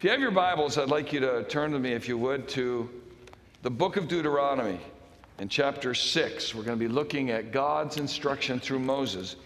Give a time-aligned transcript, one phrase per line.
[0.00, 2.48] If you have your Bibles, I'd like you to turn to me, if you would,
[2.48, 2.88] to
[3.60, 4.80] the book of Deuteronomy
[5.38, 6.54] in chapter 6.
[6.54, 9.36] We're going to be looking at God's instruction through Moses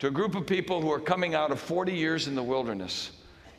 [0.00, 3.12] to a group of people who are coming out of 40 years in the wilderness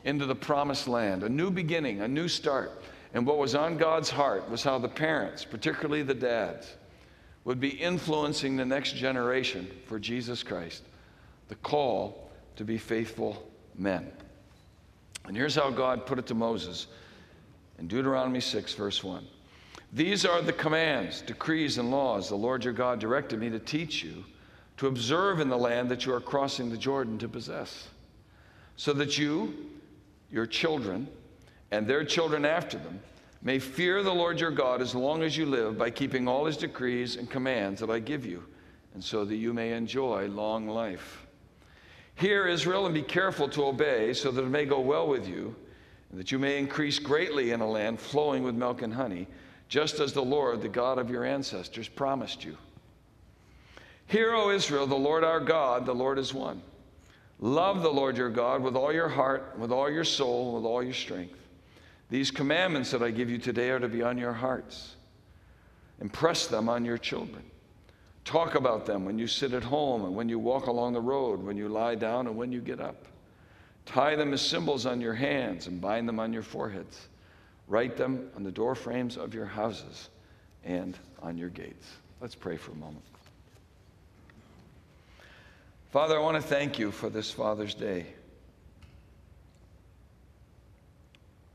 [0.04, 2.82] into the promised land, a new beginning, a new start.
[3.14, 6.74] And what was on God's heart was how the parents, particularly the dads,
[7.44, 10.82] would be influencing the next generation for Jesus Christ,
[11.48, 14.12] the call to be faithful men.
[15.26, 16.86] And here's how God put it to Moses
[17.78, 19.26] in Deuteronomy 6, verse 1.
[19.92, 24.02] These are the commands, decrees, and laws the Lord your God directed me to teach
[24.02, 24.24] you
[24.76, 27.88] to observe in the land that you are crossing the Jordan to possess,
[28.76, 29.54] so that you,
[30.32, 31.08] your children,
[31.70, 33.00] and their children after them
[33.42, 36.56] may fear the Lord your God as long as you live by keeping all his
[36.56, 38.42] decrees and commands that I give you,
[38.94, 41.23] and so that you may enjoy long life.
[42.16, 45.54] Hear, Israel, and be careful to obey, so that it may go well with you,
[46.10, 49.26] and that you may increase greatly in a land flowing with milk and honey,
[49.68, 52.56] just as the Lord, the God of your ancestors, promised you.
[54.06, 56.62] Hear, O Israel, the Lord our God, the Lord is one.
[57.40, 60.82] Love the Lord your God with all your heart, with all your soul, with all
[60.82, 61.38] your strength.
[62.10, 64.94] These commandments that I give you today are to be on your hearts.
[66.00, 67.42] Impress them on your children.
[68.24, 71.42] Talk about them when you sit at home and when you walk along the road,
[71.42, 73.04] when you lie down and when you get up.
[73.84, 77.08] Tie them as symbols on your hands and bind them on your foreheads.
[77.68, 80.08] Write them on the door frames of your houses
[80.64, 81.86] and on your gates.
[82.20, 83.04] Let's pray for a moment.
[85.90, 88.06] Father, I want to thank you for this Father's Day.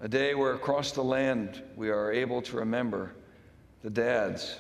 [0.02, 3.12] A day where across the land we are able to remember
[3.84, 4.56] the dads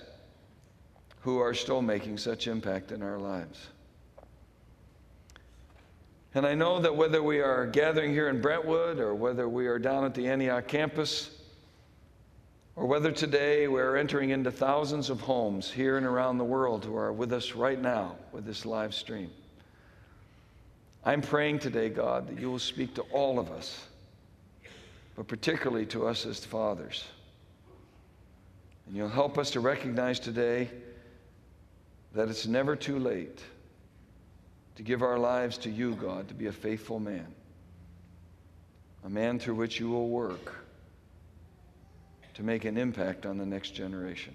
[1.21, 3.67] who are still making such impact in our lives.
[6.35, 9.79] And I know that whether we are gathering here in Brentwood or whether we are
[9.79, 11.31] down at the Antioch campus,
[12.75, 16.95] or whether today we're entering into thousands of homes here and around the world who
[16.95, 19.29] are with us right now with this live stream.
[21.03, 23.85] I'm praying today, God, that you will speak to all of us,
[25.17, 27.05] but particularly to us as fathers.
[28.87, 30.69] And you'll help us to recognize today
[32.13, 33.39] that it's never too late
[34.75, 37.27] to give our lives to you, God, to be a faithful man,
[39.03, 40.55] a man through which you will work
[42.33, 44.33] to make an impact on the next generation.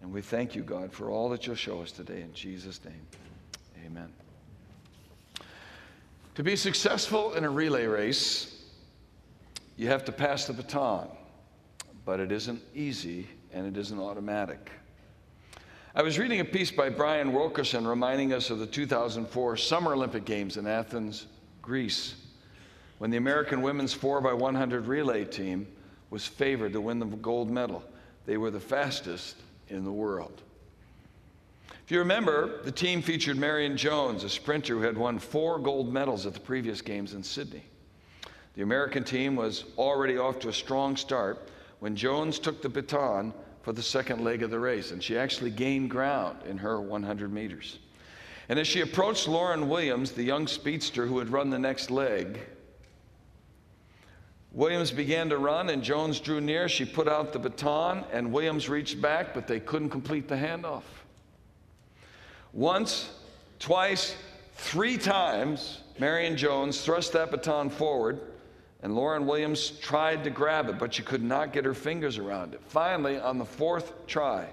[0.00, 2.20] And we thank you, God, for all that you'll show us today.
[2.20, 3.06] In Jesus' name,
[3.84, 4.12] amen.
[6.36, 8.62] To be successful in a relay race,
[9.76, 11.08] you have to pass the baton,
[12.04, 14.70] but it isn't easy and it isn't automatic.
[15.94, 20.26] I was reading a piece by Brian Wilkerson reminding us of the 2004 Summer Olympic
[20.26, 21.26] Games in Athens,
[21.62, 22.14] Greece,
[22.98, 25.66] when the American women's 4x100 relay team
[26.10, 27.82] was favored to win the gold medal.
[28.26, 29.36] They were the fastest
[29.68, 30.42] in the world.
[31.86, 35.90] If you remember, the team featured Marion Jones, a sprinter who had won four gold
[35.90, 37.64] medals at the previous games in Sydney.
[38.56, 41.48] The American team was already off to a strong start
[41.80, 43.32] when Jones took the baton
[43.68, 47.30] for the second leg of the race, and she actually gained ground in her 100
[47.30, 47.78] meters.
[48.48, 52.40] And as she approached Lauryn Williams, the young speedster who had run the next leg,
[54.52, 56.66] Williams began to run, and Jones drew near.
[56.66, 60.84] She put out the baton, and Williams reached back, but they couldn't complete the handoff.
[62.54, 63.10] Once,
[63.58, 64.16] twice,
[64.54, 68.18] three times, Marion Jones thrust that baton forward
[68.82, 72.54] and Lauryn Williams tried to grab it, but she could not get her fingers around
[72.54, 72.60] it.
[72.68, 74.48] Finally, on the fourth try,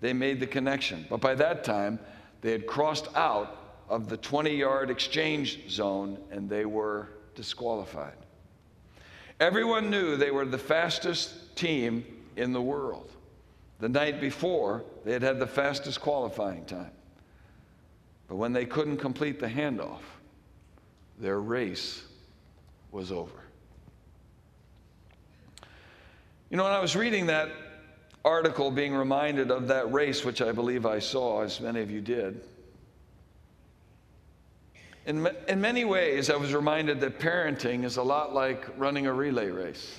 [0.00, 1.06] they made the connection.
[1.08, 2.00] But by that time,
[2.40, 3.56] they had crossed out
[3.88, 8.16] of the 20 yard exchange zone and they were disqualified.
[9.38, 12.04] Everyone knew they were the fastest team
[12.36, 13.10] in the world.
[13.78, 16.90] The night before, they had had the fastest qualifying time.
[18.28, 20.02] But when they couldn't complete the handoff,
[21.18, 22.04] their race
[22.92, 23.40] was over.
[26.50, 27.48] You know, when I was reading that
[28.24, 32.00] article, being reminded of that race, which I believe I saw, as many of you
[32.00, 32.40] did,
[35.06, 39.12] in, in many ways, I was reminded that parenting is a lot like running a
[39.12, 39.96] relay race.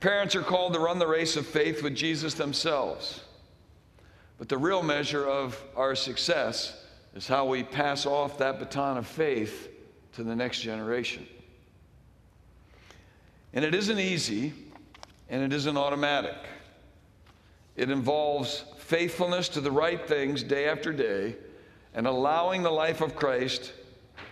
[0.00, 3.24] Parents are called to run the race of faith with Jesus themselves.
[4.38, 6.78] But the real measure of our success
[7.14, 9.68] is how we pass off that baton of faith
[10.12, 11.26] to the next generation.
[13.52, 14.52] And it isn't easy
[15.30, 16.36] and it isn't automatic.
[17.76, 21.36] It involves faithfulness to the right things day after day
[21.94, 23.72] and allowing the life of Christ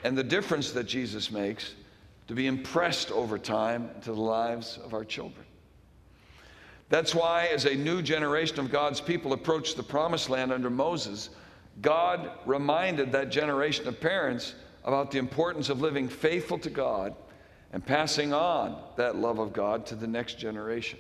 [0.04, 1.74] and the difference that Jesus makes
[2.26, 5.46] to be impressed over time into the lives of our children.
[6.90, 11.30] That's why, as a new generation of God's people approached the promised land under Moses,
[11.80, 14.54] God reminded that generation of parents
[14.84, 17.14] about the importance of living faithful to God
[17.72, 20.98] and passing on that love of God to the next generation.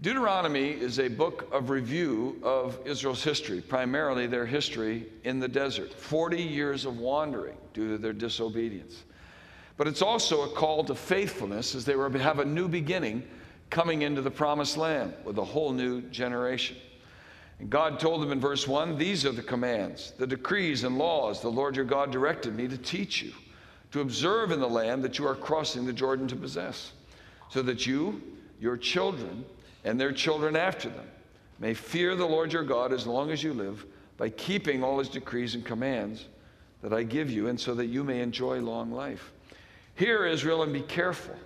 [0.00, 5.92] Deuteronomy is a book of review of Israel's history, primarily their history in the desert
[5.92, 9.04] 40 years of wandering due to their disobedience.
[9.76, 13.22] But it's also a call to faithfulness as they were have a new beginning
[13.70, 16.76] coming into the promised land with a whole new generation.
[17.58, 21.40] And God told them in verse 1 These are the commands, the decrees, and laws
[21.40, 23.32] the Lord your God directed me to teach you,
[23.92, 26.92] to observe in the land that you are crossing the Jordan to possess,
[27.50, 28.20] so that you,
[28.60, 29.44] your children,
[29.84, 31.06] and their children after them
[31.58, 33.84] may fear the Lord your God as long as you live
[34.16, 36.26] by keeping all his decrees and commands
[36.80, 39.30] that I give you, and so that you may enjoy long life.
[39.94, 41.36] Hear, Israel, and be careful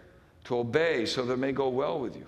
[0.45, 2.27] to obey so that it may go well with you,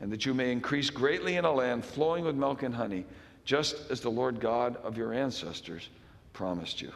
[0.00, 3.04] and that you may increase greatly in a land flowing with milk and honey,
[3.44, 5.88] just as the Lord God of your ancestors
[6.32, 6.92] promised you.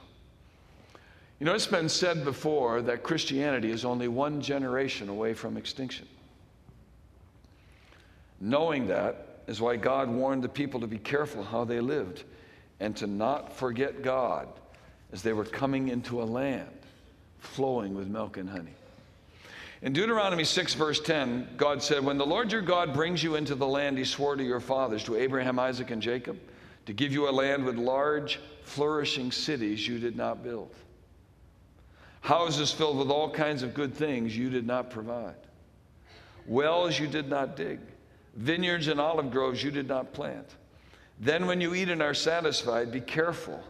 [1.42, 6.06] You know, it's been said before that Christianity is only one generation away from extinction.
[8.40, 12.22] Knowing that is why God warned the people to be careful how they lived
[12.78, 14.46] and to not forget God
[15.12, 16.70] as they were coming into a land
[17.40, 18.74] flowing with milk and honey.
[19.82, 23.56] In Deuteronomy 6, verse 10, God said, When the Lord your God brings you into
[23.56, 26.38] the land he swore to your fathers, to Abraham, Isaac, and Jacob,
[26.86, 30.72] to give you a land with large, flourishing cities you did not build,
[32.22, 35.34] houses filled with all kinds of good things you did not provide,
[36.46, 37.78] wells you did not dig,
[38.36, 40.56] vineyards and olive groves you did not plant.
[41.20, 43.62] Then, when you eat and are satisfied, be careful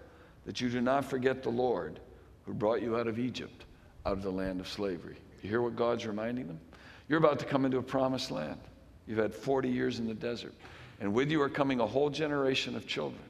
[0.47, 1.99] that you do not forget the Lord
[2.47, 3.65] who brought you out of Egypt,
[4.07, 5.17] out of the land of slavery.
[5.43, 6.61] You hear what God's reminding them?
[7.09, 8.61] You're about to come into a promised land.
[9.07, 10.55] You've had 40 years in the desert.
[11.01, 13.23] And with you are coming a whole generation of children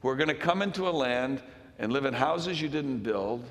[0.00, 1.40] who are going to come into a land
[1.78, 3.44] and live in houses you didn't build,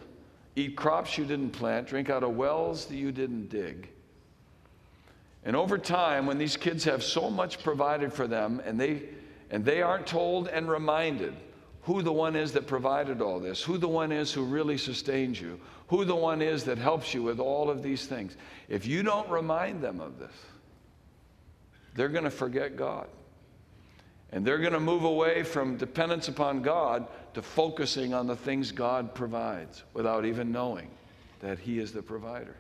[0.56, 3.90] eat crops you didn't plant, drink out of wells that you didn't dig.
[5.44, 9.04] And over time, when these kids have so much provided for them and they,
[9.50, 11.34] and they aren't told and reminded
[11.84, 15.42] who the one is that provided all this, who the one is who really sustains
[15.42, 18.38] you, who the one is that helps you with all of these things.
[18.70, 20.32] If you don't remind them of this,
[21.96, 23.08] they're going to forget God.
[24.32, 28.72] And they're going to move away from dependence upon God to focusing on the things
[28.72, 30.90] God provides without even knowing
[31.40, 32.56] that He is the provider.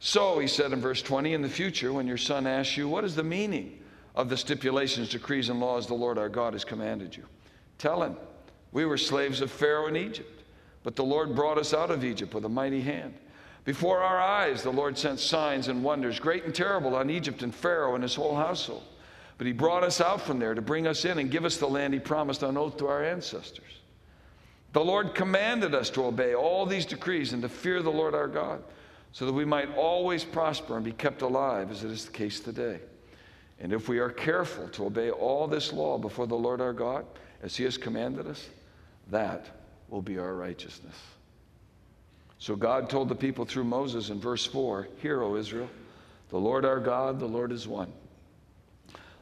[0.00, 3.04] So, he said in verse 20, in the future, when your son asks you, What
[3.04, 3.80] is the meaning
[4.14, 7.24] of the stipulations, decrees, and laws the Lord our God has commanded you?
[7.78, 8.16] Tell him,
[8.70, 10.44] We were slaves of Pharaoh in Egypt,
[10.84, 13.14] but the Lord brought us out of Egypt with a mighty hand.
[13.64, 17.54] Before our eyes, the Lord sent signs and wonders, great and terrible, on Egypt and
[17.54, 18.84] Pharaoh and his whole household.
[19.38, 21.68] But he brought us out from there to bring us in and give us the
[21.68, 23.64] land he promised on oath to our ancestors.
[24.72, 28.28] The Lord commanded us to obey all these decrees and to fear the Lord our
[28.28, 28.62] God,
[29.12, 32.40] so that we might always prosper and be kept alive, as it is the case
[32.40, 32.80] today.
[33.60, 37.06] And if we are careful to obey all this law before the Lord our God,
[37.42, 38.48] as he has commanded us,
[39.10, 39.46] that
[39.88, 40.94] will be our righteousness.
[42.38, 45.68] So God told the people through Moses in verse 4 Hear, O Israel,
[46.30, 47.92] the Lord our God, the Lord is one.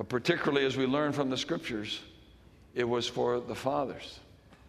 [0.00, 2.00] But particularly as we learn from the scriptures,
[2.74, 4.18] it was for the fathers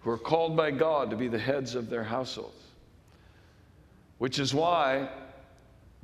[0.02, 2.62] who are called by God to be the heads of their households.
[4.18, 5.08] Which is why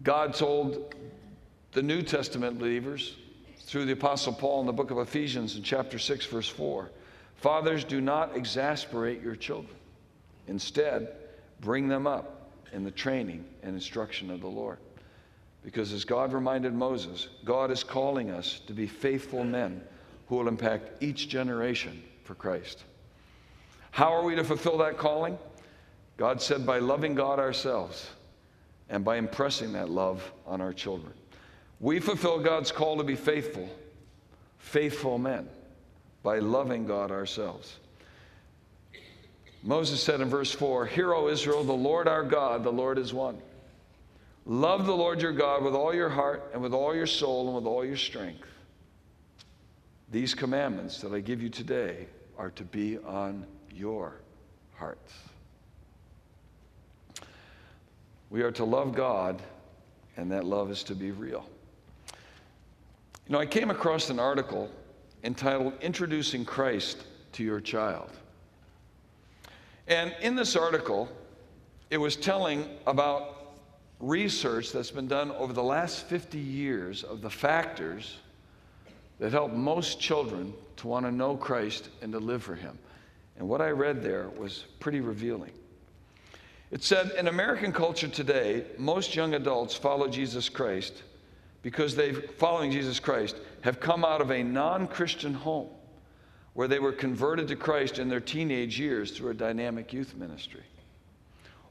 [0.02, 0.96] God told
[1.74, 3.18] the New Testament believers
[3.64, 6.90] through the Apostle Paul in the book of Ephesians in chapter 6, verse 4
[7.36, 9.76] Fathers, do not exasperate your children.
[10.48, 11.10] Instead,
[11.60, 14.78] bring them up in the training and instruction of the Lord.
[15.68, 19.82] Because as God reminded Moses, God is calling us to be faithful men
[20.28, 22.86] who will impact each generation for Christ.
[23.92, 25.38] How are we to fulfill that calling?
[26.16, 28.10] God said, by loving God ourselves
[28.88, 31.12] and by impressing that love on our children.
[31.82, 33.70] We fulfill God's call to be faithful,
[34.60, 35.50] faithful men
[36.24, 37.76] by loving God ourselves.
[39.64, 43.14] Moses said in verse 4 Hear, O Israel, the Lord our God, the Lord is
[43.14, 43.42] one.
[44.50, 47.56] Love the Lord your God with all your heart and with all your soul and
[47.58, 48.48] with all your strength.
[50.10, 54.22] These commandments that I give you today are to be on your
[54.76, 55.14] hearts.
[58.30, 59.42] We are to love God,
[60.16, 61.46] and that love is to be real.
[63.28, 64.72] You know, I came across an article
[65.26, 68.12] entitled Introducing Christ to Your Child.
[69.90, 71.10] And in this article,
[71.90, 73.37] it was telling about
[74.00, 78.18] research that's been done over the last 50 years of the factors
[79.20, 82.78] that help most children to want to know Christ and to live for Him.
[83.38, 85.52] And what I read there was pretty revealing.
[86.70, 91.04] It said in American culture today, most young adults follow Jesus Christ
[91.62, 95.70] because they, following Jesus Christ, have come out of a non Christian home
[96.54, 100.64] where they were converted to Christ in their teenage years through a dynamic youth ministry.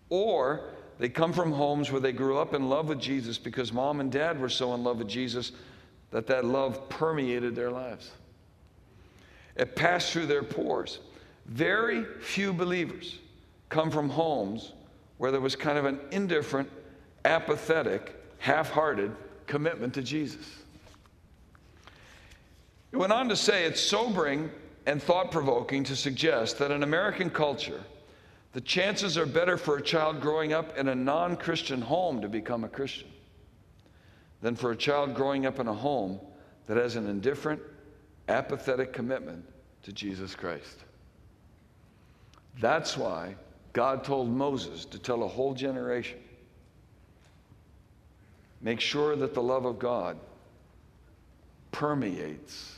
[0.09, 4.01] Or they come from homes where they grew up in love with Jesus because mom
[4.01, 5.53] and dad were so in love with Jesus
[6.11, 8.11] that that love permeated their lives.
[9.57, 11.01] It passed through their pores.
[11.47, 13.19] Very few believers
[13.69, 14.73] come from homes
[15.19, 16.71] where there was kind of an indifferent,
[17.25, 19.15] apathetic, half hearted
[19.47, 20.47] commitment to Jesus.
[22.93, 24.51] It went on to say it's sobering
[24.87, 27.83] and thought provoking to suggest that in American culture,
[28.53, 32.29] the chances are better for a child growing up in a non Christian home to
[32.29, 33.09] become a Christian
[34.41, 36.21] than for a child growing up in a home
[36.67, 37.61] that has an indifferent,
[38.29, 39.45] apathetic commitment
[39.83, 40.85] to Jesus Christ.
[42.61, 43.37] That's why
[43.73, 46.19] God told Moses to tell a whole generation
[48.63, 50.17] make sure that the love of God
[51.73, 52.77] permeates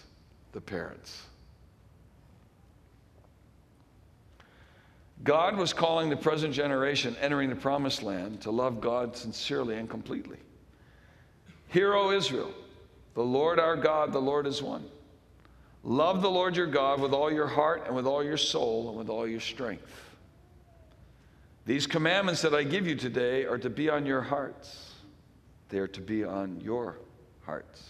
[0.53, 1.28] the parents.
[5.25, 9.89] God was calling the present generation entering the promised land to love God sincerely and
[9.89, 10.39] completely.
[11.69, 12.53] Hear, O Israel,
[13.15, 14.85] the Lord our God, the Lord is one.
[15.83, 18.99] Love the Lord your God with all your heart and with all your soul and
[18.99, 20.05] with all your strength.
[21.67, 24.95] These commandments that I give you today are to be on your hearts.
[25.69, 26.99] They are to be on your
[27.43, 27.85] hearts.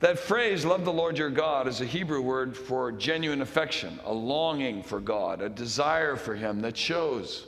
[0.00, 4.12] That phrase, love the Lord your God, is a Hebrew word for genuine affection, a
[4.12, 7.46] longing for God, a desire for Him that shows.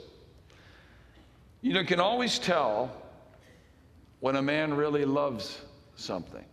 [1.61, 2.91] You know, you can always tell
[4.19, 5.59] when a man really loves
[5.95, 6.43] something.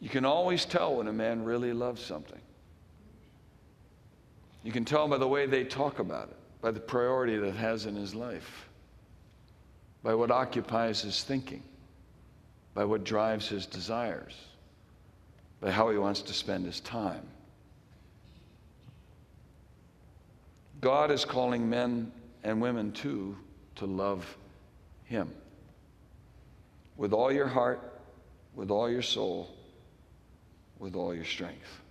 [0.00, 2.40] You can always tell when a man really loves something.
[4.62, 7.56] You can tell by the way they talk about it, by the priority that it
[7.56, 8.68] has in his life,
[10.02, 11.62] by what occupies his thinking,
[12.80, 14.32] by what drives his desires,
[15.60, 17.20] by how he wants to spend his time.
[20.80, 22.10] God is calling men
[22.42, 23.36] and women too
[23.74, 24.24] to love
[25.04, 25.30] him
[26.96, 28.00] with all your heart,
[28.54, 29.54] with all your soul,
[30.78, 31.82] with all your strength.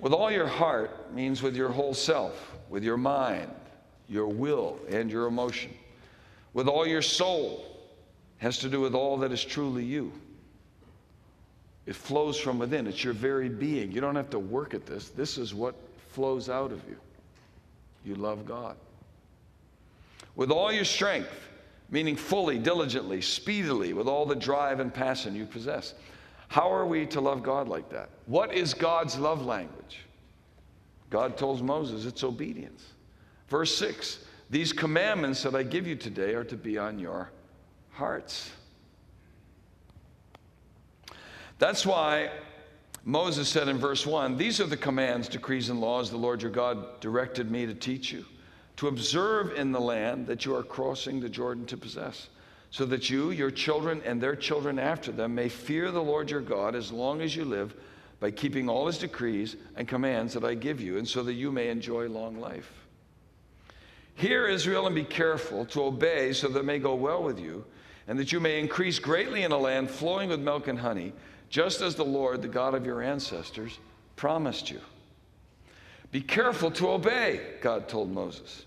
[0.00, 3.48] With all your heart means with your whole self, with your mind,
[4.08, 5.70] your will, and your emotion.
[6.52, 7.71] With all your soul
[8.42, 10.10] has to do with all that is truly you.
[11.86, 13.92] It flows from within, it's your very being.
[13.92, 15.10] You don't have to work at this.
[15.10, 15.76] This is what
[16.08, 16.96] flows out of you.
[18.04, 18.76] You love God.
[20.34, 21.30] With all your strength,
[21.88, 25.94] meaning fully, diligently, speedily, with all the drive and passion you possess.
[26.48, 28.10] How are we to love God like that?
[28.26, 30.00] What is God's love language?
[31.10, 32.82] God told Moses it's obedience.
[33.48, 34.18] Verse 6
[34.50, 37.30] These commandments that I give you today are to be on your
[37.92, 38.50] hearts.
[41.58, 42.30] That's why
[43.04, 46.50] Moses said in verse 1 These are the commands, decrees, and laws the Lord your
[46.50, 48.24] God directed me to teach you
[48.76, 52.28] to observe in the land that you are crossing the Jordan to possess,
[52.70, 56.40] so that you, your children, and their children after them may fear the Lord your
[56.40, 57.74] God as long as you live
[58.18, 61.52] by keeping all his decrees and commands that I give you, and so that you
[61.52, 62.72] may enjoy long life.
[64.14, 67.64] Hear, Israel, and be careful to obey so that it may go well with you,
[68.08, 71.12] and that you may increase greatly in a land flowing with milk and honey,
[71.48, 73.78] just as the Lord, the God of your ancestors,
[74.16, 74.80] promised you.
[76.10, 78.66] Be careful to obey, God told Moses.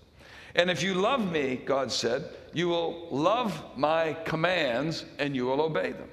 [0.54, 5.60] And if you love me, God said, you will love my commands and you will
[5.60, 6.08] obey them.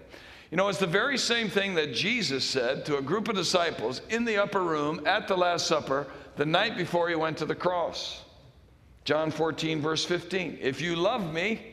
[0.51, 4.01] You know, it's the very same thing that Jesus said to a group of disciples
[4.10, 7.56] in the upper room at the Last Supper the night before he went to the
[7.56, 8.22] cross.
[9.06, 10.60] John 14, verse 15.
[10.62, 11.73] If you love me,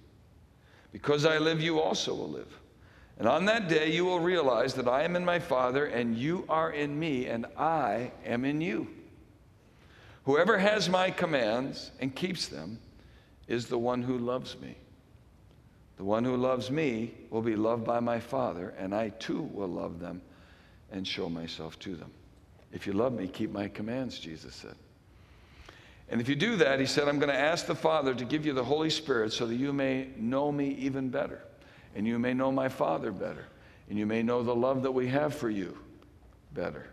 [0.91, 2.51] Because I live, you also will live.
[3.17, 6.45] And on that day, you will realize that I am in my Father, and you
[6.49, 8.87] are in me, and I am in you.
[10.25, 12.79] Whoever has my commands and keeps them
[13.47, 14.75] is the one who loves me.
[15.97, 19.67] The one who loves me will be loved by my Father, and I too will
[19.67, 20.21] love them
[20.91, 22.11] and show myself to them.
[22.71, 24.75] If you love me, keep my commands, Jesus said.
[26.11, 28.45] And if you do that, he said, I'm going to ask the Father to give
[28.45, 31.41] you the Holy Spirit so that you may know me even better
[31.95, 33.45] and you may know my Father better,
[33.89, 35.77] and you may know the love that we have for you
[36.53, 36.87] better.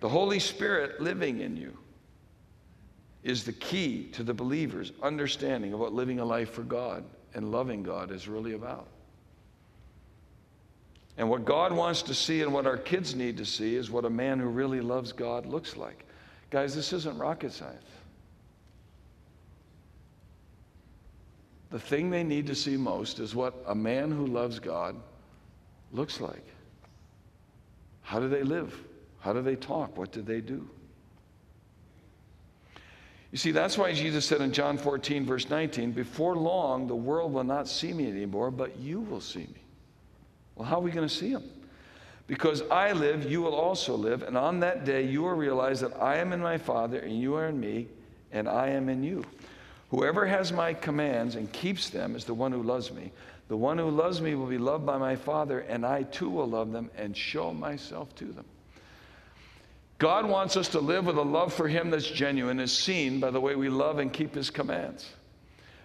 [0.00, 1.76] The Holy Spirit living in you
[3.22, 7.50] is the key to the believer's understanding of what living a life for God and
[7.50, 8.86] loving God is really about.
[11.18, 14.04] And what God wants to see and what our kids need to see is what
[14.04, 16.04] a man who really loves God looks like.
[16.50, 17.82] Guys, this isn't rocket science.
[21.70, 24.96] the thing they need to see most is what a man who loves God
[25.92, 26.42] looks like.
[28.02, 28.74] How do they live?
[29.20, 29.96] How do they talk?
[29.98, 30.68] What do they do?
[33.32, 37.32] You see, that's why Jesus said in John 14, verse 19, Before long, the world
[37.34, 39.62] will not see me anymore, but you will see me.
[40.54, 41.42] Well, how are we going to see him?
[42.26, 46.00] Because I live, you will also live, and on that day you will realize that
[46.00, 47.86] I am in my Father, and you are in me,
[48.32, 49.24] and I am in you.
[49.90, 53.12] Whoever has my commands and keeps them is the one who loves me.
[53.48, 56.48] The one who loves me will be loved by my Father, and I too will
[56.48, 58.44] love them and show myself to them.
[59.98, 63.30] God wants us to live with a love for Him that's genuine, is seen by
[63.30, 65.08] the way we love and keep His commands.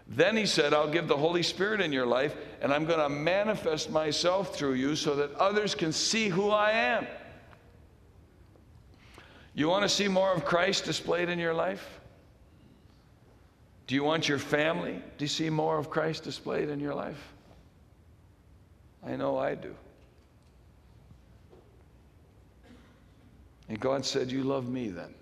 [0.08, 3.10] Then He said, I'll give the Holy Spirit in your life, and I'm going to
[3.10, 7.08] manifest myself through you so that others can see who I am.
[9.54, 12.00] You want to see more of Christ displayed in your life?
[13.88, 17.34] Do you want your family to see more of Christ displayed in your life?
[19.06, 19.76] I know I do.
[23.68, 25.14] And God said, You love me then.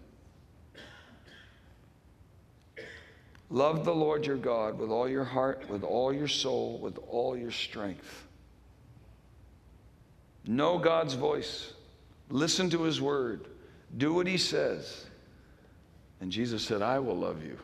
[3.49, 7.35] Love the Lord your God with all your heart, with all your soul, with all
[7.35, 8.27] your strength.
[10.45, 11.73] Know God's voice.
[12.29, 13.47] Listen to his word.
[13.97, 15.05] Do what he says.
[16.21, 17.57] And Jesus said, I will love you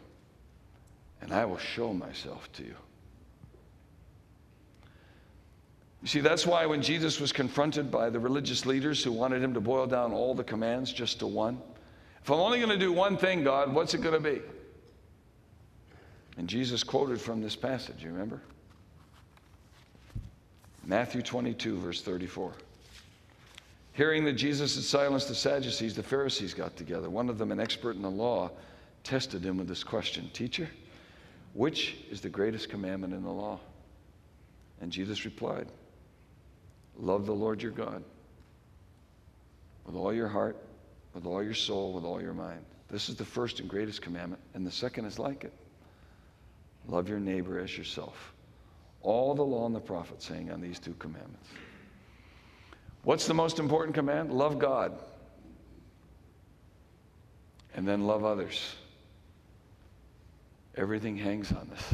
[1.22, 2.76] and I will show myself to you.
[6.02, 9.56] You see, that's why when Jesus was confronted by the religious leaders who wanted him
[9.56, 11.60] to boil down all the commands just to one,
[12.22, 14.42] if I'm only going to do one thing, God, what's it going to be?
[16.38, 18.42] And Jesus quoted from this passage, you remember?
[20.86, 22.54] Matthew 22, verse 34.
[23.94, 27.10] Hearing that Jesus had silenced the Sadducees, the Pharisees got together.
[27.10, 28.52] One of them, an expert in the law,
[29.04, 30.70] tested him with this question Teacher,
[31.54, 33.60] which is the greatest commandment in the law?
[34.82, 35.68] And Jesus replied,
[36.98, 38.04] Love the Lord your God
[39.86, 40.58] with all your heart,
[41.14, 42.66] with all your soul, with all your mind.
[42.90, 45.54] This is the first and greatest commandment, and the second is like it
[46.88, 48.34] love your neighbor as yourself.
[49.02, 51.50] All the law and the prophets hang on these two commandments.
[53.04, 54.32] What's the most important command?
[54.32, 54.98] Love God.
[57.76, 58.76] And then love others.
[60.76, 61.94] Everything hangs on this.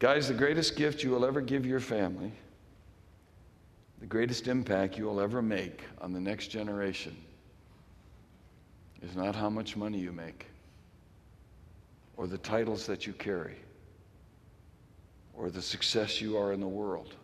[0.00, 2.32] Guys, the greatest gift you will ever give your family,
[4.00, 7.16] the greatest impact you will ever make on the next generation,
[9.02, 10.46] is not how much money you make,
[12.20, 13.56] or the titles that you carry,
[15.32, 17.14] or the success you are in the world.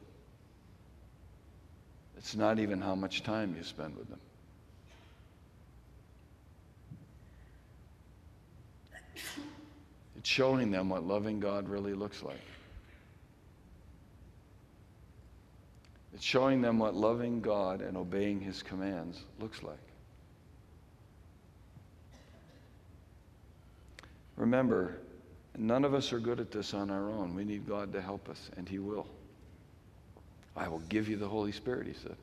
[2.17, 4.19] It's not even how much time you spend with them.
[10.17, 12.41] It's showing them what loving God really looks like.
[16.15, 19.77] It's showing them what loving God and obeying His commands looks like.
[24.37, 24.99] Remember,
[25.57, 27.35] none of us are good at this on our own.
[27.35, 29.07] We need God to help us, and He will.
[30.57, 32.17] I will give you the Holy Spirit, He said.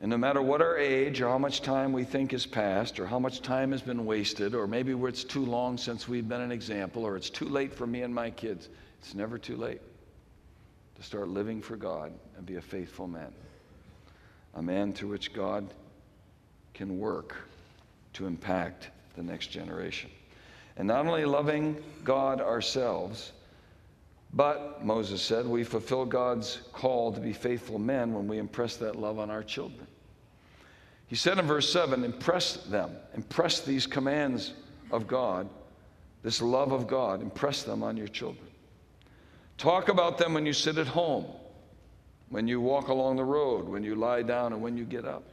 [0.00, 3.06] And no matter what our age or how much time we think has passed or
[3.06, 6.50] how much time has been wasted, or maybe it's too long since we've been an
[6.50, 8.68] example, or it's too late for me and my kids,
[9.00, 9.80] it's never too late.
[10.96, 13.32] to start living for God and be a faithful man.
[14.54, 15.72] A man through which God
[16.74, 17.36] can work
[18.14, 20.10] to impact the next generation.
[20.76, 23.32] And not only loving God ourselves,
[24.34, 28.96] but, Moses said, we fulfill God's call to be faithful men when we impress that
[28.96, 29.86] love on our children.
[31.06, 34.54] He said in verse 7 impress them, impress these commands
[34.90, 35.48] of God,
[36.22, 38.46] this love of God, impress them on your children.
[39.58, 41.26] Talk about them when you sit at home,
[42.30, 45.24] when you walk along the road, when you lie down, and when you get up.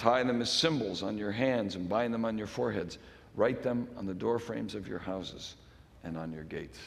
[0.00, 2.96] Tie them as symbols on your hands and bind them on your foreheads.
[3.36, 5.56] Write them on the doorframes of your houses
[6.04, 6.78] and on your gates.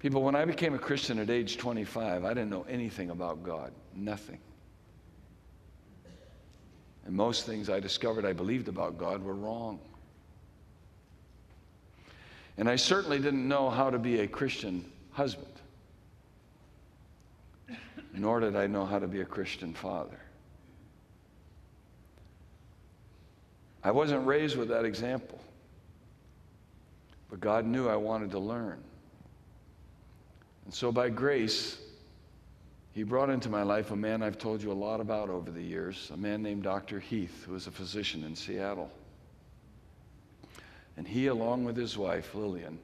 [0.00, 3.70] People, when I became a Christian at age 25, I didn't know anything about God.
[3.94, 4.40] Nothing.
[7.06, 9.78] And most things I discovered I believed about God were wrong.
[12.58, 15.46] And I certainly didn't know how to be a Christian husband,
[18.12, 20.18] nor did I know how to be a Christian father.
[23.82, 25.38] I wasn't raised with that example,
[27.30, 28.82] but God knew I wanted to learn.
[30.64, 31.78] And so, by grace,
[32.92, 35.62] he brought into my life a man I've told you a lot about over the
[35.62, 37.00] years, a man named Dr.
[37.00, 38.90] Heath, who was a physician in Seattle.
[40.96, 42.78] And he, along with his wife, Lillian,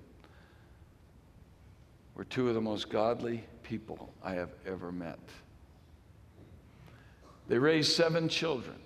[2.14, 5.18] were two of the most godly people I have ever met.
[7.48, 8.76] They raised seven children,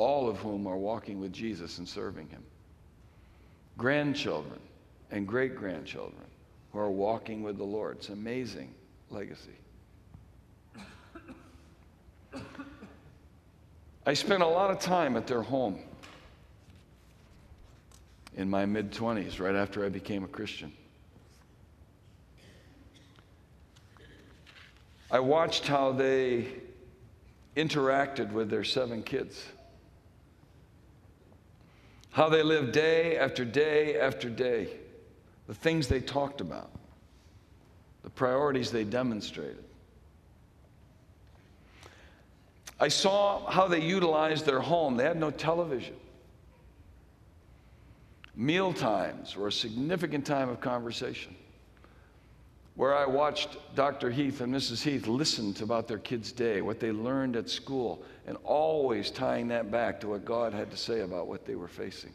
[0.00, 2.42] all of whom are walking with Jesus and serving him.
[3.76, 4.58] Grandchildren
[5.10, 6.24] and great grandchildren
[6.72, 7.98] who are walking with the Lord.
[7.98, 8.72] It's amazing
[9.10, 9.58] legacy.
[14.06, 15.78] I spent a lot of time at their home
[18.36, 20.72] in my mid 20s, right after I became a Christian.
[25.10, 26.46] I watched how they
[27.54, 29.44] interacted with their seven kids,
[32.10, 34.68] how they lived day after day after day,
[35.46, 36.70] the things they talked about,
[38.02, 39.64] the priorities they demonstrated.
[42.78, 44.96] I saw how they utilized their home.
[44.96, 45.96] They had no television.
[48.34, 51.36] Meal times were a significant time of conversation
[52.80, 54.10] where I watched Dr.
[54.10, 54.82] Heath and Mrs.
[54.82, 59.48] Heath listen to about their kids' day, what they learned at school, and always tying
[59.48, 62.14] that back to what God had to say about what they were facing.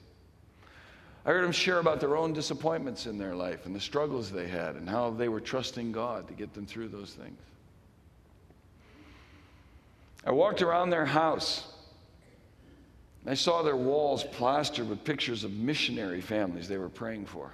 [1.23, 4.47] I heard them share about their own disappointments in their life and the struggles they
[4.47, 7.37] had and how they were trusting God to get them through those things.
[10.25, 11.71] I walked around their house.
[13.27, 17.53] I saw their walls plastered with pictures of missionary families they were praying for,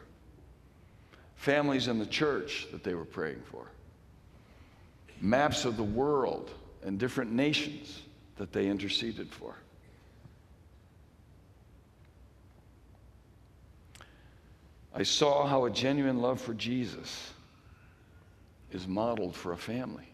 [1.41, 3.65] families in the church that they were praying for,
[5.21, 6.51] maps of the world
[6.85, 8.03] and different nations
[8.37, 9.55] that they interceded for.
[14.93, 17.31] I saw how a genuine love for Jesus
[18.71, 20.07] is modeled for a family.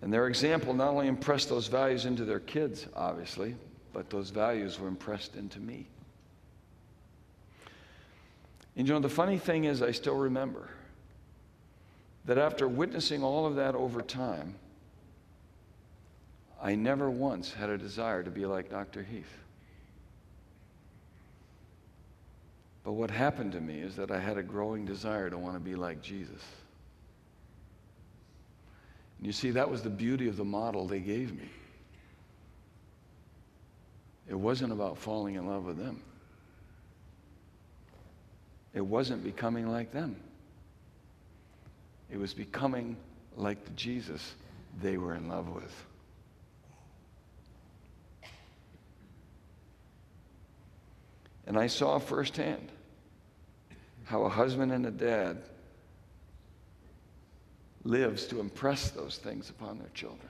[0.00, 3.56] And their example not only impressed those values into their kids, obviously,
[3.92, 5.88] but those values were impressed into me.
[8.76, 10.68] And you know, the funny thing is, I still remember
[12.24, 14.54] that after witnessing all of that over time,
[16.60, 19.02] I never once had a desire to be like Dr.
[19.02, 19.38] Heath.
[22.84, 25.60] But what happened to me is that I had a growing desire to want to
[25.60, 26.42] be like Jesus.
[29.18, 31.48] And you see, that was the beauty of the model they gave me.
[34.28, 36.02] It wasn't about falling in love with them.
[38.74, 40.16] It wasn't becoming like them.
[42.10, 42.96] It was becoming
[43.36, 44.34] like the Jesus
[44.82, 45.86] they were in love with.
[51.46, 52.68] And I saw firsthand
[54.04, 55.42] how a husband and a dad
[57.84, 60.28] lives to impress those things upon their children.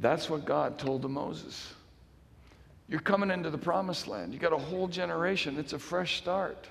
[0.00, 1.74] That's what God told to Moses.
[2.88, 4.32] You're coming into the promised land.
[4.32, 5.58] You got a whole generation.
[5.58, 6.66] It's a fresh start.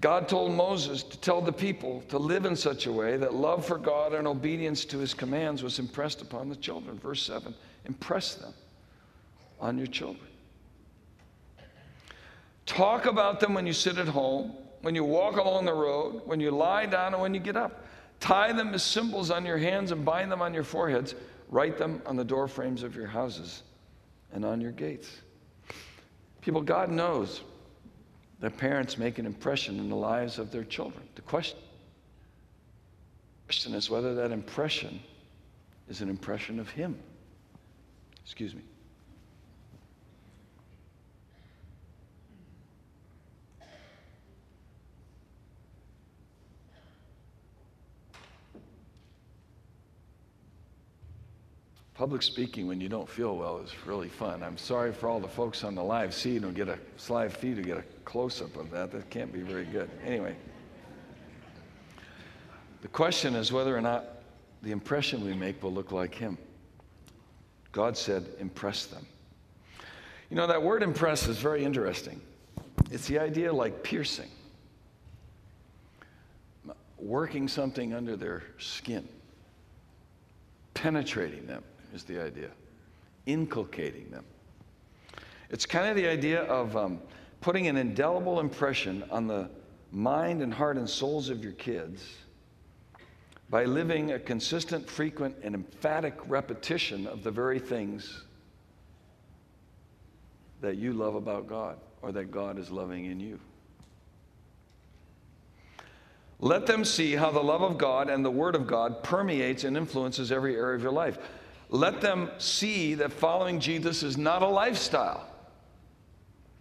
[0.00, 3.66] God told Moses to tell the people to live in such a way that love
[3.66, 6.98] for God and obedience to his commands was impressed upon the children.
[6.98, 7.54] Verse 7
[7.86, 8.52] impress them
[9.60, 10.26] on your children.
[12.66, 16.38] Talk about them when you sit at home, when you walk along the road, when
[16.38, 17.86] you lie down, and when you get up.
[18.20, 21.14] Tie them as symbols on your hands and bind them on your foreheads.
[21.48, 23.62] Write them on the door frames of your houses
[24.32, 25.10] and on your gates.
[26.40, 27.42] People, God knows
[28.40, 31.08] that parents make an impression in the lives of their children.
[31.14, 31.58] The question
[33.48, 35.00] question is whether that impression
[35.88, 36.98] is an impression of Him.
[38.22, 38.60] Excuse me.
[51.98, 54.44] Public speaking when you don't feel well is really fun.
[54.44, 57.56] I'm sorry for all the folks on the live feed who get a live feed
[57.56, 58.92] who get a close up of that.
[58.92, 59.90] That can't be very good.
[60.04, 60.36] Anyway,
[62.82, 64.04] the question is whether or not
[64.62, 66.38] the impression we make will look like Him.
[67.72, 69.04] God said, impress them.
[70.30, 72.20] You know, that word impress is very interesting.
[72.92, 74.30] It's the idea like piercing,
[76.96, 79.08] working something under their skin,
[80.74, 82.50] penetrating them is the idea,
[83.26, 84.24] inculcating them.
[85.50, 87.00] It's kind of the idea of um,
[87.40, 89.48] putting an indelible impression on the
[89.92, 92.04] mind and heart and souls of your kids
[93.50, 98.24] by living a consistent, frequent, and emphatic repetition of the very things
[100.60, 103.40] that you love about God or that God is loving in you.
[106.40, 109.76] Let them see how the love of God and the Word of God permeates and
[109.76, 111.18] influences every area of your life.
[111.70, 115.26] Let them see that following Jesus is not a lifestyle,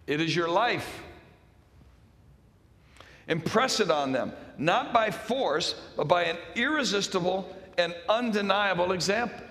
[0.06, 1.04] it is your life.
[3.30, 9.46] Impress it on them, not by force, but by an irresistible and undeniable example.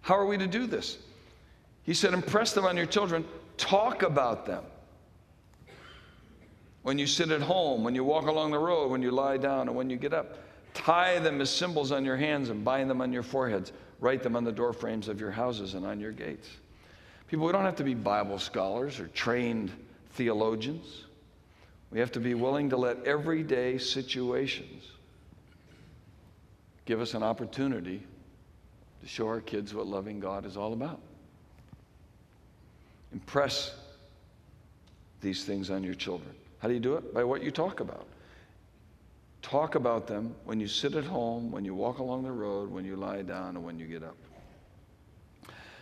[0.00, 0.98] How are we to do this?
[1.84, 3.26] He said, Impress them on your children,
[3.58, 4.64] talk about them.
[6.82, 9.68] When you sit at home, when you walk along the road, when you lie down,
[9.68, 10.38] and when you get up.
[10.74, 13.72] Tie them as symbols on your hands and bind them on your foreheads.
[14.00, 16.48] Write them on the door frames of your houses and on your gates.
[17.28, 19.70] People, we don't have to be Bible scholars or trained
[20.14, 21.04] theologians.
[21.90, 24.84] We have to be willing to let everyday situations
[26.84, 28.02] give us an opportunity
[29.02, 31.00] to show our kids what loving God is all about.
[33.12, 33.74] Impress
[35.20, 36.30] these things on your children.
[36.58, 37.12] How do you do it?
[37.12, 38.06] By what you talk about.
[39.42, 42.84] Talk about them when you sit at home, when you walk along the road, when
[42.84, 44.16] you lie down, and when you get up.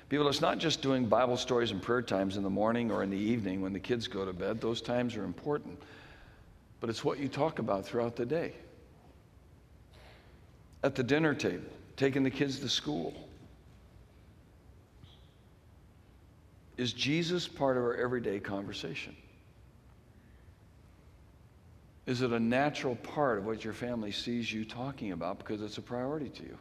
[0.09, 3.11] People, it's not just doing Bible stories and prayer times in the morning or in
[3.11, 4.61] the evening when the kids go to bed.
[4.61, 5.81] Those times are important.
[6.81, 8.55] But it's what you talk about throughout the day.
[10.83, 13.15] At the dinner table, taking the kids to school.
[16.77, 19.15] Is Jesus part of our everyday conversation?
[22.11, 25.79] Is it a natural part of what your family sees you talking about because it's
[25.79, 26.59] a priority to you?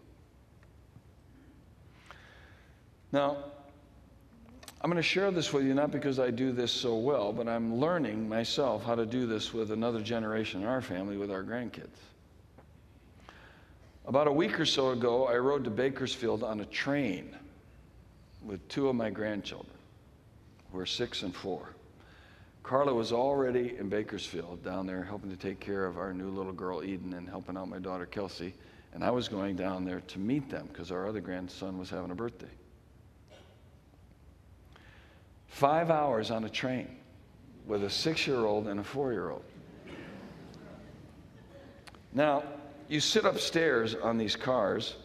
[3.12, 3.38] Now,
[4.80, 7.48] I'm going to share this with you not because I do this so well, but
[7.48, 11.44] I'm learning myself how to do this with another generation in our family with our
[11.44, 11.98] grandkids.
[14.06, 17.36] About a week or so ago, I rode to Bakersfield on a train
[18.46, 19.76] with two of my grandchildren,
[20.72, 21.70] who are six and four.
[22.70, 26.54] Carla was already in Bakersfield down there helping to take care of our new little
[26.54, 28.54] girl Eden and helping out my daughter Kelsey.
[28.94, 32.12] And I was going down there to meet them because our other grandson was having
[32.12, 32.52] a birthday.
[35.48, 36.96] Five hours on a train
[37.66, 39.46] with a six year old and a four year old.
[42.14, 42.44] Now,
[42.88, 44.96] you sit upstairs on these cars,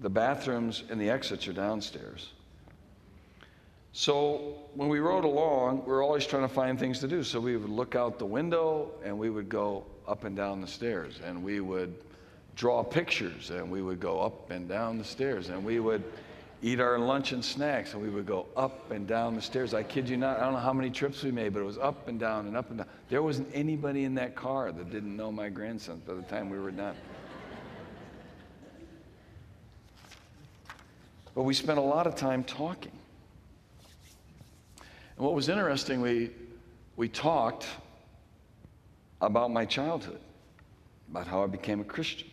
[0.00, 2.32] the bathrooms and the exits are downstairs.
[3.96, 7.22] So when we rode along, we were always trying to find things to do.
[7.22, 10.66] So we would look out the window and we would go up and down the
[10.66, 11.94] stairs and we would
[12.56, 16.02] draw pictures and we would go up and down the stairs and we would
[16.60, 19.74] eat our lunch and snacks and we would go up and down the stairs.
[19.74, 21.78] I kid you not, I don't know how many trips we made, but it was
[21.78, 22.88] up and down and up and down.
[23.08, 26.58] There wasn't anybody in that car that didn't know my grandson by the time we
[26.58, 26.96] were done.
[31.36, 32.90] But we spent a lot of time talking.
[35.16, 36.30] And what was interesting, we,
[36.96, 37.66] we talked
[39.20, 40.20] about my childhood,
[41.10, 42.28] about how I became a Christian.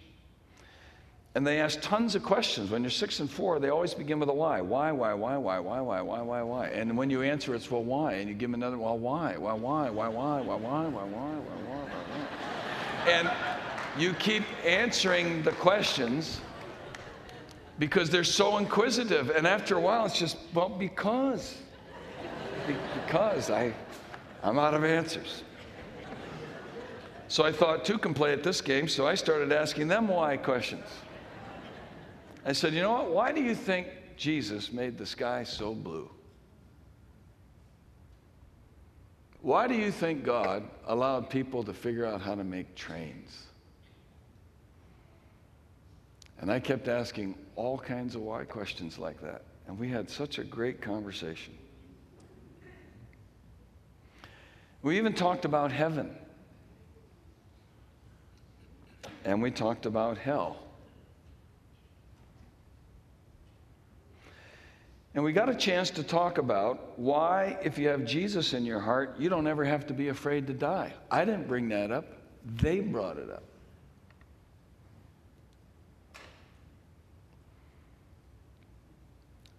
[1.33, 2.71] And they asked tons of questions.
[2.71, 4.59] When you're six and four, they always begin with a why.
[4.59, 6.67] Why, why, why, why, why, why, why, why, why?
[6.67, 8.13] And when you answer, it's well, why?
[8.13, 9.37] And you give them another, well, why?
[9.37, 11.35] Why, why, why, why, why, why, why, why, why, why,
[11.69, 11.83] why?
[13.05, 13.11] Why.
[13.11, 13.31] And
[13.97, 16.41] you keep answering the questions
[17.79, 19.29] because they're so inquisitive.
[19.29, 21.57] And after a while, it's just, well, because
[22.93, 23.73] because I,
[24.43, 25.43] I'm out of answers.
[27.27, 30.37] So I thought two can play at this game, so I started asking them why
[30.37, 30.85] questions.
[32.45, 33.11] I said, You know what?
[33.11, 36.09] Why do you think Jesus made the sky so blue?
[39.41, 43.47] Why do you think God allowed people to figure out how to make trains?
[46.39, 49.43] And I kept asking all kinds of why questions like that.
[49.67, 51.53] And we had such a great conversation.
[54.83, 56.15] We even talked about heaven.
[59.23, 60.57] And we talked about hell.
[65.13, 68.79] And we got a chance to talk about why, if you have Jesus in your
[68.79, 70.93] heart, you don't ever have to be afraid to die.
[71.11, 72.05] I didn't bring that up,
[72.55, 73.43] they brought it up.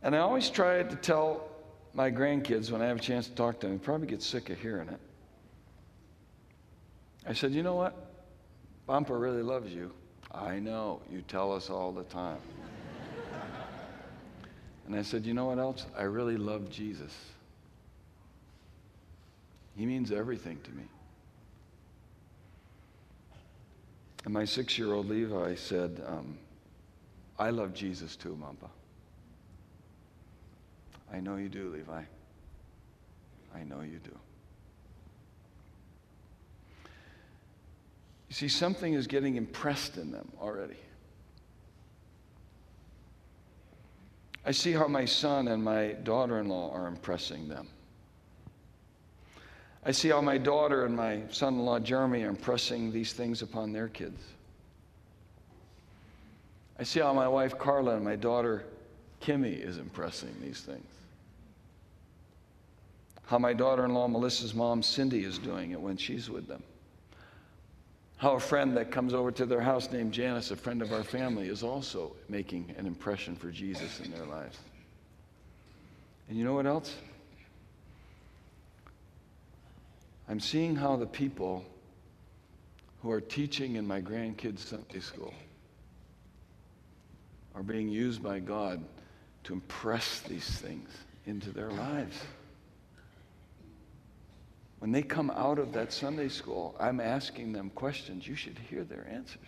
[0.03, 1.49] And I always try to tell
[1.95, 4.51] my grandkids when I have a chance to talk to them, they probably get sick
[4.51, 4.99] of hearing it.
[7.27, 7.95] I said, You know what?
[8.87, 9.93] Pampa really loves you.
[10.33, 11.01] I know.
[11.11, 12.39] You tell us all the time.
[14.87, 15.87] and I said, You know what else?
[15.97, 17.15] I really love Jesus.
[19.77, 20.85] He means everything to me.
[24.25, 26.39] And my six year old Levi said, um,
[27.39, 28.69] I love Jesus too, Mampa.
[31.13, 32.03] I know you do, Levi.
[33.55, 34.17] I know you do.
[38.33, 40.79] You see, something is getting impressed in them already.
[44.47, 47.69] I see how my son and my daughter in law are impressing them.
[49.85, 53.43] I see how my daughter and my son in law Jeremy are impressing these things
[53.43, 54.25] upon their kids.
[56.79, 58.65] I see how my wife Carla and my daughter
[59.21, 60.89] Kimmy is impressing these things.
[63.27, 66.63] How my daughter in law Melissa's mom Cindy is doing it when she's with them
[68.23, 71.03] how a friend that comes over to their house named Janice, a friend of our
[71.03, 74.61] family, is also making an impression for Jesus in their lives.
[76.29, 76.95] And you know what else?
[80.29, 81.65] I'm seeing how the people
[83.03, 85.35] who are teaching in my grandkids' Sunday school
[87.57, 88.85] are being used by God
[89.43, 90.91] to impress these things
[91.27, 92.17] into their lives.
[94.83, 98.27] When they come out of that Sunday school, I'm asking them questions.
[98.27, 99.47] You should hear their answers.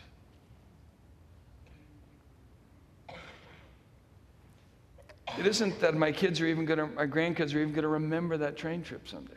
[5.37, 7.89] It isn't that my kids are even going to, my grandkids are even going to
[7.89, 9.35] remember that train trip someday.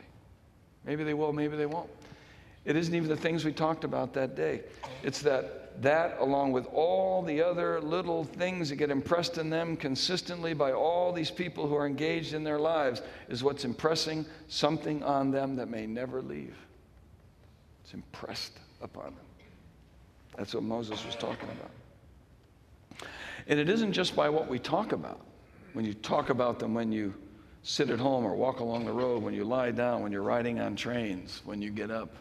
[0.84, 1.90] Maybe they will, maybe they won't.
[2.64, 4.62] It isn't even the things we talked about that day.
[5.02, 9.76] It's that that, along with all the other little things that get impressed in them
[9.76, 15.02] consistently by all these people who are engaged in their lives, is what's impressing something
[15.02, 16.56] on them that may never leave.
[17.84, 19.24] It's impressed upon them.
[20.36, 23.08] That's what Moses was talking about.
[23.46, 25.20] And it isn't just by what we talk about.
[25.72, 27.14] When you talk about them when you
[27.62, 30.60] sit at home or walk along the road, when you lie down, when you're riding
[30.60, 32.14] on trains, when you get up.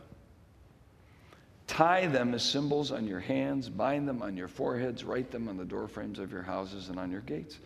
[1.67, 5.57] Tie them as symbols on your hands, bind them on your foreheads, write them on
[5.57, 7.59] the doorframes of your houses and on your gates.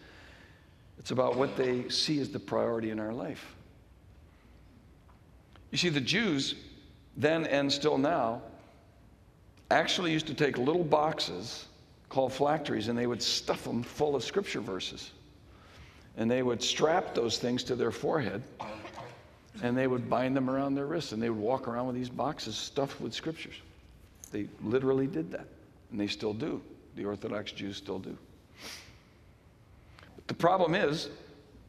[0.98, 3.56] It's about what they see as the priority in our life.
[5.70, 6.56] You see, the Jews,
[7.16, 8.42] then and still now,
[9.70, 11.68] actually used to take little boxes
[12.10, 15.12] called phylacteries and they would stuff them full of scripture verses.
[16.18, 18.44] And they would strap those things to their forehead
[19.64, 22.10] and they would bind them around their wrists and they would walk around with these
[22.10, 23.56] boxes stuffed with scriptures.
[24.32, 25.46] They literally did that,
[25.91, 26.62] and they still do.
[26.96, 28.17] The Orthodox Jews still do.
[30.15, 31.10] But the problem is,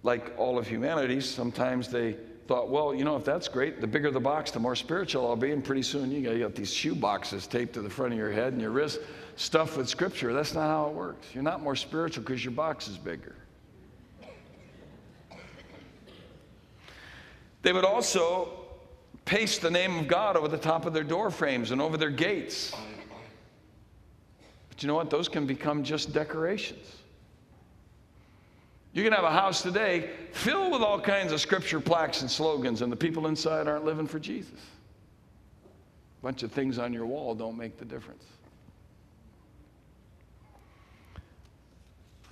[0.02, 2.16] like all of humanity, sometimes they
[2.48, 5.36] thought, well, you know, if that's great, the bigger the box, the more spiritual I'll
[5.36, 8.12] be, and pretty soon you got, you got these shoe boxes taped to the front
[8.12, 9.00] of your head and your wrist,
[9.36, 10.32] stuffed with scripture.
[10.32, 11.26] That's not how it works.
[11.34, 13.36] You're not more spiritual because your box is bigger.
[17.62, 18.61] They would also
[19.24, 22.10] paste the name of God over the top of their door frames and over their
[22.10, 22.72] gates.
[24.68, 25.10] But you know what?
[25.10, 26.96] Those can become just decorations.
[28.92, 32.82] You can have a house today filled with all kinds of scripture plaques and slogans,
[32.82, 34.60] and the people inside aren't living for Jesus.
[36.20, 38.24] A bunch of things on your wall don't make the difference.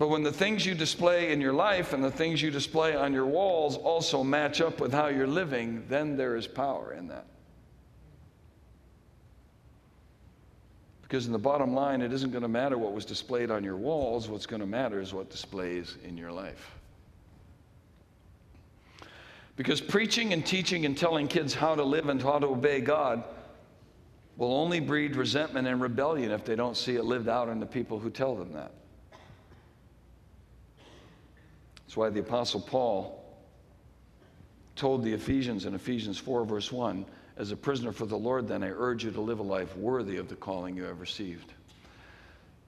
[0.00, 3.12] But when the things you display in your life and the things you display on
[3.12, 7.26] your walls also match up with how you're living, then there is power in that.
[11.02, 13.76] Because in the bottom line, it isn't going to matter what was displayed on your
[13.76, 14.26] walls.
[14.26, 16.74] What's going to matter is what displays in your life.
[19.54, 23.22] Because preaching and teaching and telling kids how to live and how to obey God
[24.38, 27.66] will only breed resentment and rebellion if they don't see it lived out in the
[27.66, 28.72] people who tell them that.
[31.90, 33.20] That's why the Apostle Paul
[34.76, 37.04] told the Ephesians in Ephesians 4, verse 1
[37.36, 40.16] As a prisoner for the Lord, then I urge you to live a life worthy
[40.16, 41.52] of the calling you have received.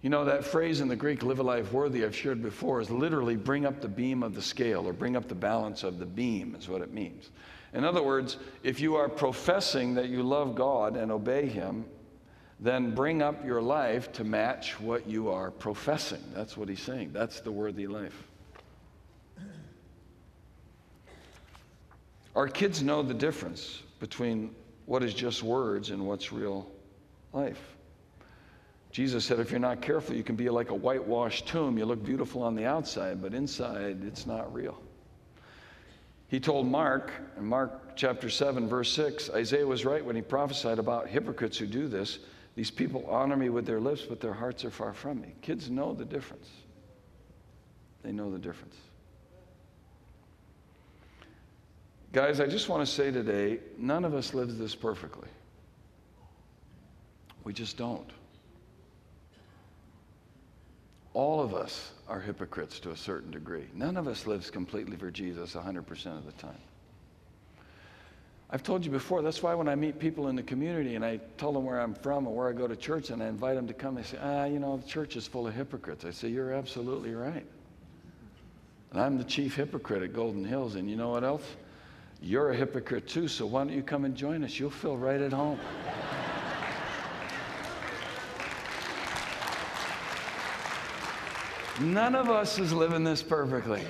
[0.01, 2.91] You know, that phrase in the Greek, live a life worthy, I've shared before, is
[2.91, 6.07] literally bring up the beam of the scale or bring up the balance of the
[6.07, 7.31] beam, is what it means.
[7.75, 11.85] In other words, if you are professing that you love God and obey Him,
[12.59, 16.25] then bring up your life to match what you are professing.
[16.35, 17.13] That's what he's saying.
[17.13, 18.32] That's the worthy life.
[22.35, 24.55] Our kids know the difference between
[24.87, 26.71] what is just words and what's real
[27.33, 27.61] life.
[28.91, 31.79] Jesus said, if you're not careful, you can be like a whitewashed tomb.
[31.79, 34.81] You look beautiful on the outside, but inside, it's not real.
[36.29, 40.79] He told Mark, in Mark chapter 7, verse 6, Isaiah was right when he prophesied
[40.79, 42.19] about hypocrites who do this.
[42.55, 45.35] These people honor me with their lips, but their hearts are far from me.
[45.43, 46.49] Kids know the difference.
[48.03, 48.77] They know the difference.
[52.13, 55.29] Guys, I just want to say today none of us lives this perfectly.
[57.45, 58.11] We just don't.
[61.15, 63.65] All of us are hypocrites to a certain degree.
[63.75, 65.89] None of us lives completely for Jesus 100%
[66.19, 66.59] of the time.
[68.51, 71.19] I've told you before, that's why when I meet people in the community and I
[71.39, 73.67] tell them where I'm from and where I go to church and I invite them
[73.67, 76.05] to come, they say, ah, you know, the church is full of hypocrites.
[76.05, 77.47] I say, you're absolutely right.
[78.91, 80.75] And I'm the chief hypocrite at Golden Hills.
[80.75, 81.45] And you know what else?
[82.25, 84.57] You're a hypocrite too, so why don't you come and join us?
[84.57, 85.59] You'll feel right at home.
[91.81, 93.83] None of us is living this perfectly.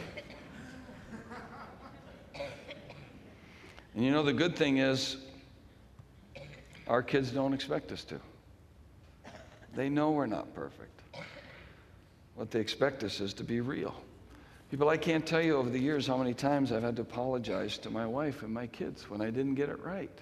[3.95, 5.19] And you know, the good thing is,
[6.89, 8.19] our kids don't expect us to.
[9.75, 11.03] They know we're not perfect.
[12.35, 13.95] What they expect us is to be real.
[14.73, 17.77] People, I can't tell you over the years how many times I've had to apologize
[17.77, 20.19] to my wife and my kids when I didn't get it right.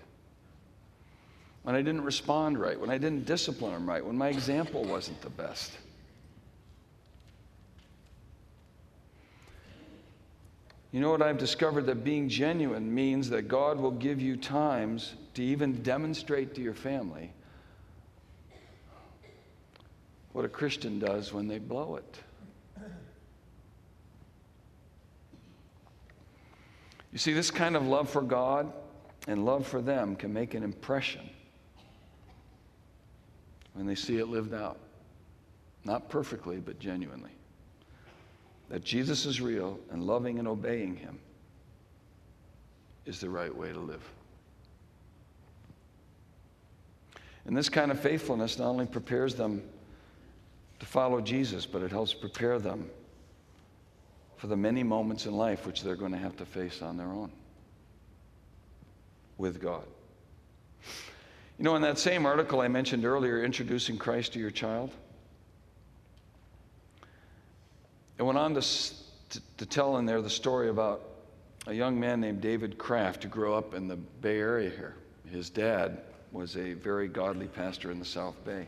[1.62, 5.20] When I didn't respond right, when I didn't discipline them right, when my example wasn't
[5.20, 5.70] the best.
[10.90, 11.86] You know what I've discovered?
[11.86, 16.74] That being genuine means that God will give you times to even demonstrate to your
[16.74, 17.30] family
[20.32, 22.18] what a Christian does when they blow it.
[27.13, 28.73] You see, this kind of love for God
[29.27, 31.29] and love for them can make an impression
[33.75, 34.79] when they see it lived out.
[35.85, 37.31] Not perfectly, but genuinely
[38.71, 41.19] that Jesus is real and loving and obeying him
[43.05, 44.09] is the right way to live.
[47.45, 49.63] And this kind of faithfulness not only prepares them
[50.79, 52.89] to follow Jesus, but it helps prepare them
[54.41, 57.09] for the many moments in life which they're going to have to face on their
[57.09, 57.30] own
[59.36, 59.84] with God.
[61.59, 64.93] You know, in that same article I mentioned earlier, Introducing Christ to Your Child,
[68.16, 71.03] It went on to, to, to, tell in there the story about
[71.66, 74.95] a young man named David Kraft who grew up in the Bay Area here.
[75.30, 78.66] His dad was a very godly pastor in the South Bay.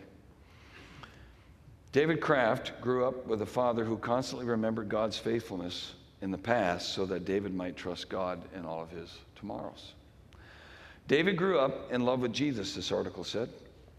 [1.92, 6.94] David Kraft grew up with a father who constantly remembered God's faithfulness in the past
[6.94, 9.92] so that David might trust God in all of his tomorrows.
[11.06, 13.50] David grew up in love with Jesus, this article said,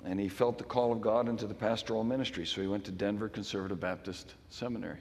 [0.05, 2.91] and he felt the call of God into the pastoral ministry, so he went to
[2.91, 4.99] Denver Conservative Baptist Seminary.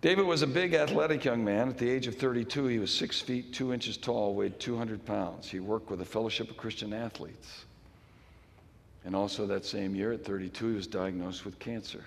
[0.00, 1.68] David was a big, athletic young man.
[1.68, 5.48] At the age of 32, he was six feet, two inches tall, weighed 200 pounds.
[5.48, 7.66] He worked with a Fellowship of Christian Athletes.
[9.04, 12.04] And also that same year, at 32, he was diagnosed with cancer,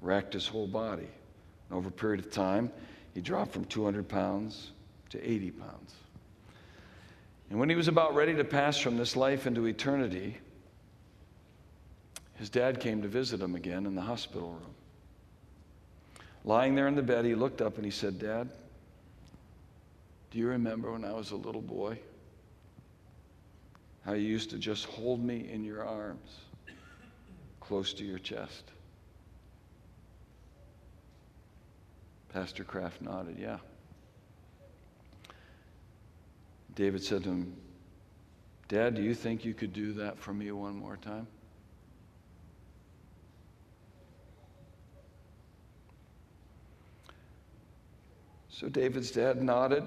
[0.00, 1.08] racked his whole body.
[1.68, 2.70] And over a period of time,
[3.14, 4.70] he dropped from 200 pounds
[5.10, 5.94] to 80 pounds.
[7.50, 10.36] And when he was about ready to pass from this life into eternity,
[12.34, 14.74] his dad came to visit him again in the hospital room.
[16.44, 18.48] Lying there in the bed, he looked up and he said, Dad,
[20.30, 21.98] do you remember when I was a little boy?
[24.06, 26.38] How you used to just hold me in your arms,
[27.58, 28.70] close to your chest?
[32.32, 33.58] Pastor Kraft nodded, Yeah.
[36.76, 37.56] David said to him,
[38.68, 41.26] Dad, do you think you could do that for me one more time?
[48.50, 49.86] So David's dad nodded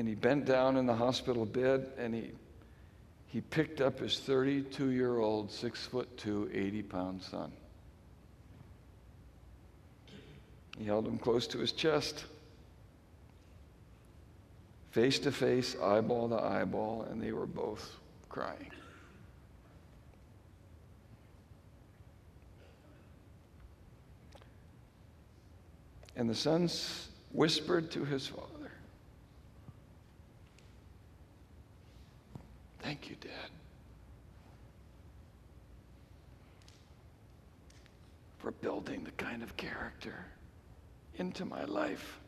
[0.00, 2.30] and he bent down in the hospital bed and he,
[3.26, 7.52] he picked up his 32 year old, six foot two, 80 pound son.
[10.78, 12.24] He held him close to his chest
[14.90, 17.94] face to face, eyeball to eyeball, and they were both
[18.30, 18.70] crying.
[26.16, 26.70] And the son
[27.32, 28.49] whispered to his father,
[32.82, 33.50] Thank you, Dad,
[38.38, 40.26] for building the kind of character
[41.16, 42.18] into my life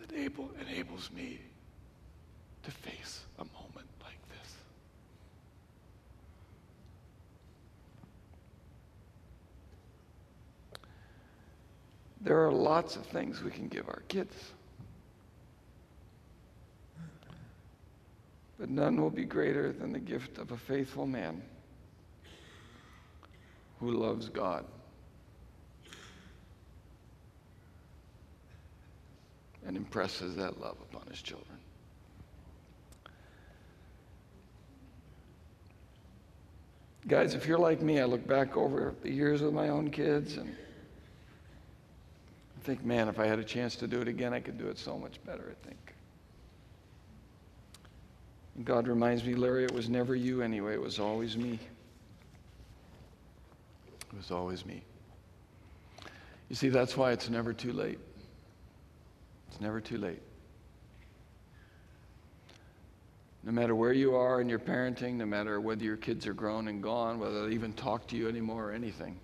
[0.00, 1.38] that able, enables me
[2.64, 4.54] to face a moment like this.
[12.20, 14.34] There are lots of things we can give our kids.
[18.58, 21.40] But none will be greater than the gift of a faithful man
[23.78, 24.64] who loves God.
[29.66, 31.58] And impresses that love upon his children.
[37.06, 40.36] Guys, if you're like me, I look back over the years with my own kids
[40.36, 40.48] and
[42.56, 44.66] I think, man, if I had a chance to do it again, I could do
[44.66, 45.94] it so much better, I think.
[48.64, 51.58] God reminds me, Larry, it was never you anyway, it was always me.
[54.12, 54.82] It was always me.
[56.48, 57.98] You see, that's why it's never too late.
[59.48, 60.22] It's never too late.
[63.44, 66.68] No matter where you are in your parenting, no matter whether your kids are grown
[66.68, 69.16] and gone, whether they even talk to you anymore or anything,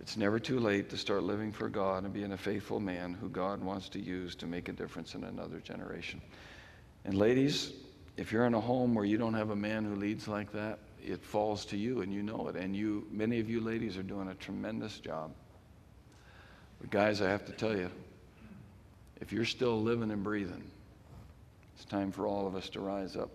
[0.00, 3.28] it's never too late to start living for God and being a faithful man who
[3.28, 6.20] God wants to use to make a difference in another generation.
[7.04, 7.72] And ladies,
[8.16, 10.78] if you're in a home where you don't have a man who leads like that,
[11.02, 12.56] it falls to you and you know it.
[12.56, 15.32] And you, many of you ladies are doing a tremendous job.
[16.80, 17.90] But guys, I have to tell you,
[19.20, 20.70] if you're still living and breathing,
[21.74, 23.30] it's time for all of us to rise up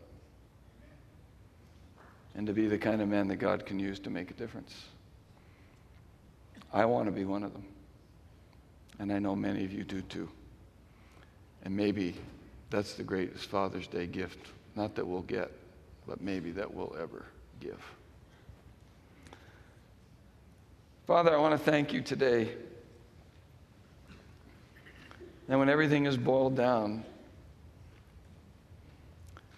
[2.35, 4.85] and to be the kind of man that God can use to make a difference.
[6.73, 7.65] I want to be one of them.
[8.99, 10.29] And I know many of you do too.
[11.63, 12.15] And maybe
[12.75, 14.37] that's the greatest Father's Day gift.
[14.75, 15.49] Not that we'll get,
[16.05, 17.23] but maybe that we'll ever
[17.61, 17.81] give.
[21.07, 22.49] Father, I want to thank you today.
[25.47, 27.05] And when everything is boiled down,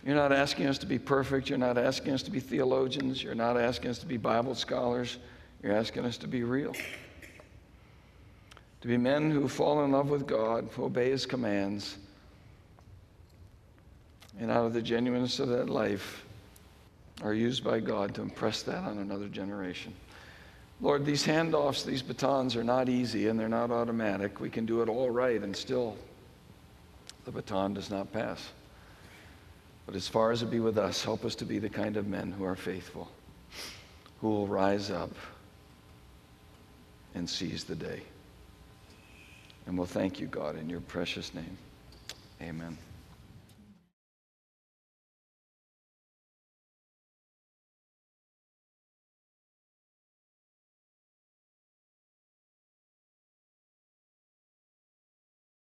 [0.05, 1.49] you're not asking us to be perfect.
[1.49, 3.23] You're not asking us to be theologians.
[3.23, 5.17] You're not asking us to be Bible scholars.
[5.63, 6.75] You're asking us to be real.
[8.81, 11.97] To be men who fall in love with God, who obey His commands,
[14.39, 16.23] and out of the genuineness of that life
[17.23, 19.93] are used by God to impress that on another generation.
[20.79, 24.39] Lord, these handoffs, these batons are not easy and they're not automatic.
[24.39, 25.97] We can do it all right and still
[27.25, 28.47] the baton does not pass.
[29.87, 32.07] But as far as it be with us, help us to be the kind of
[32.07, 33.09] men who are faithful,
[34.21, 35.11] who will rise up
[37.15, 38.01] and seize the day.
[39.65, 41.57] And we'll thank you, God, in your precious name.
[42.41, 42.77] Amen.